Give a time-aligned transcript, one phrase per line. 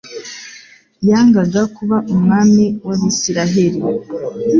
[1.09, 3.79] yangaga kuba Umwami w'abisiraheli.